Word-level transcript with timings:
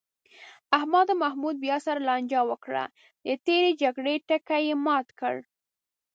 احمد 0.77 1.07
او 1.11 1.19
محمود 1.23 1.55
بیا 1.65 1.77
سره 1.85 1.99
لانجه 2.07 2.41
وکړه، 2.49 2.83
د 3.25 3.27
تېرې 3.45 3.71
جرگې 3.81 4.15
ټکی 4.27 4.61
یې 4.69 4.75
مات 4.85 5.07
کړ. 5.19 5.35